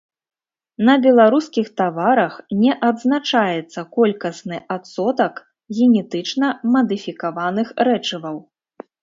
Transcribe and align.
На 0.87 0.93
беларускіх 1.05 1.67
таварах 1.81 2.33
не 2.61 2.73
адзначаецца 2.89 3.79
колькасны 3.99 4.57
адсотак 4.77 5.33
генетычна 5.81 6.47
мадыфікаваных 6.79 7.67
рэчываў. 7.91 8.37